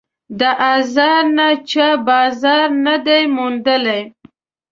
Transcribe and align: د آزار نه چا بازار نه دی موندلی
د 0.39 0.41
آزار 0.73 1.23
نه 1.37 1.47
چا 1.69 1.87
بازار 2.07 2.67
نه 2.85 2.95
دی 3.05 3.21
موندلی 3.35 4.01